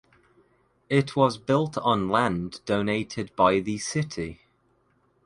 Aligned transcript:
It 0.89 1.15
was 1.15 1.37
built 1.37 1.77
on 1.77 2.09
land 2.09 2.61
donated 2.65 3.35
by 3.35 3.59
the 3.59 3.77
city. 3.77 4.41